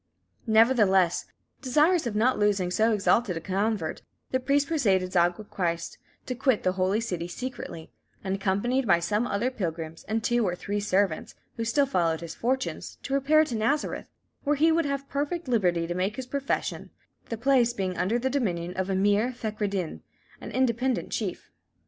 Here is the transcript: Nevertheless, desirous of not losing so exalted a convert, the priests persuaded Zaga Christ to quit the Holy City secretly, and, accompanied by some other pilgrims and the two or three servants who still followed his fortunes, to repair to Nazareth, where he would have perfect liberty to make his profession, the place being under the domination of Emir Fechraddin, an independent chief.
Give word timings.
Nevertheless, 0.47 1.25
desirous 1.61 2.07
of 2.07 2.15
not 2.15 2.39
losing 2.39 2.71
so 2.71 2.91
exalted 2.91 3.37
a 3.37 3.39
convert, 3.39 4.01
the 4.31 4.39
priests 4.39 4.67
persuaded 4.67 5.13
Zaga 5.13 5.43
Christ 5.43 5.99
to 6.25 6.33
quit 6.33 6.63
the 6.63 6.71
Holy 6.71 6.99
City 6.99 7.27
secretly, 7.27 7.91
and, 8.23 8.33
accompanied 8.37 8.87
by 8.87 8.99
some 8.99 9.27
other 9.27 9.51
pilgrims 9.51 10.03
and 10.05 10.19
the 10.23 10.25
two 10.25 10.43
or 10.47 10.55
three 10.55 10.79
servants 10.79 11.35
who 11.55 11.63
still 11.63 11.85
followed 11.85 12.21
his 12.21 12.33
fortunes, 12.33 12.97
to 13.03 13.13
repair 13.13 13.43
to 13.43 13.53
Nazareth, 13.53 14.07
where 14.43 14.55
he 14.55 14.71
would 14.71 14.85
have 14.85 15.07
perfect 15.07 15.47
liberty 15.47 15.85
to 15.85 15.93
make 15.93 16.15
his 16.15 16.25
profession, 16.25 16.89
the 17.29 17.37
place 17.37 17.71
being 17.71 17.95
under 17.95 18.17
the 18.17 18.31
domination 18.31 18.75
of 18.77 18.89
Emir 18.89 19.31
Fechraddin, 19.33 20.01
an 20.41 20.49
independent 20.49 21.11
chief. 21.11 21.51